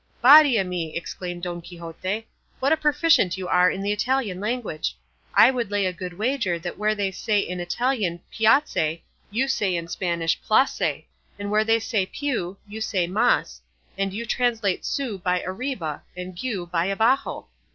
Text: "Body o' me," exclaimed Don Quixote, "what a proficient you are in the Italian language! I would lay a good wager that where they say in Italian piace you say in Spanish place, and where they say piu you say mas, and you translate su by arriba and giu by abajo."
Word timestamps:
"Body 0.19 0.59
o' 0.59 0.63
me," 0.63 0.95
exclaimed 0.95 1.43
Don 1.43 1.61
Quixote, 1.61 2.25
"what 2.59 2.71
a 2.71 2.75
proficient 2.77 3.37
you 3.37 3.47
are 3.47 3.69
in 3.69 3.83
the 3.83 3.91
Italian 3.91 4.39
language! 4.39 4.97
I 5.35 5.51
would 5.51 5.69
lay 5.69 5.85
a 5.85 5.93
good 5.93 6.17
wager 6.17 6.57
that 6.57 6.75
where 6.79 6.95
they 6.95 7.11
say 7.11 7.39
in 7.39 7.59
Italian 7.59 8.19
piace 8.35 9.01
you 9.29 9.47
say 9.47 9.75
in 9.75 9.87
Spanish 9.87 10.41
place, 10.41 10.81
and 11.37 11.51
where 11.51 11.63
they 11.63 11.77
say 11.79 12.07
piu 12.07 12.57
you 12.67 12.81
say 12.81 13.05
mas, 13.05 13.61
and 13.95 14.11
you 14.11 14.25
translate 14.25 14.85
su 14.85 15.19
by 15.19 15.43
arriba 15.43 16.01
and 16.17 16.35
giu 16.35 16.65
by 16.65 16.87
abajo." 16.89 17.45